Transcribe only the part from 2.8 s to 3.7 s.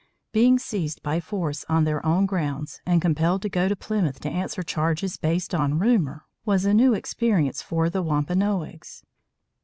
and compelled to go